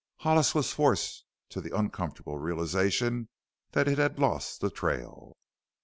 [0.21, 3.29] Hollis was forced to the uncomfortable realization
[3.73, 5.37] that it had lost the trail.